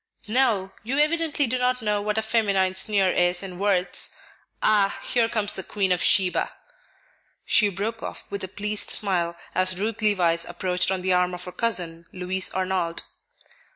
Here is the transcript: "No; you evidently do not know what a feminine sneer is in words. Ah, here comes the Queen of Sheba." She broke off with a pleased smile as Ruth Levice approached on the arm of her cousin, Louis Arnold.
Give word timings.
"No; 0.27 0.71
you 0.81 0.97
evidently 0.97 1.45
do 1.45 1.59
not 1.59 1.83
know 1.83 2.01
what 2.01 2.17
a 2.17 2.23
feminine 2.23 2.73
sneer 2.73 3.11
is 3.11 3.43
in 3.43 3.59
words. 3.59 4.15
Ah, 4.63 4.99
here 5.03 5.29
comes 5.29 5.53
the 5.53 5.61
Queen 5.61 5.91
of 5.91 6.01
Sheba." 6.01 6.51
She 7.45 7.69
broke 7.69 8.01
off 8.01 8.31
with 8.31 8.43
a 8.43 8.47
pleased 8.47 8.89
smile 8.89 9.35
as 9.53 9.79
Ruth 9.79 10.01
Levice 10.01 10.45
approached 10.49 10.89
on 10.89 11.03
the 11.03 11.13
arm 11.13 11.35
of 11.35 11.43
her 11.43 11.51
cousin, 11.51 12.07
Louis 12.11 12.51
Arnold. 12.51 13.03